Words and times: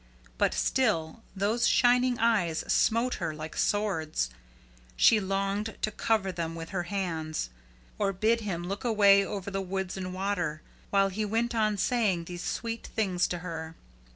But 0.39 0.55
still 0.55 1.21
those 1.35 1.67
shining 1.67 2.17
eyes 2.17 2.63
smote 2.67 3.13
her 3.21 3.35
like 3.35 3.55
swords. 3.55 4.31
She 4.95 5.19
longed 5.19 5.77
to 5.83 5.91
cover 5.91 6.31
them 6.31 6.55
with 6.55 6.69
her 6.69 6.81
hands; 6.89 7.51
or 7.99 8.11
bid 8.11 8.41
him 8.41 8.63
look 8.63 8.83
away 8.83 9.23
over 9.23 9.51
the 9.51 9.61
woods 9.61 9.97
and 9.97 10.11
water, 10.11 10.63
while 10.89 11.09
he 11.09 11.23
went 11.23 11.53
on 11.53 11.77
saying 11.77 12.23
these 12.25 12.41
sweet 12.41 12.87
things 12.95 13.27
to 13.27 13.39
her. 13.45 13.75